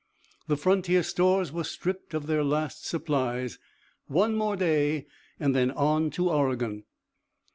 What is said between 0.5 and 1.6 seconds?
frontier stores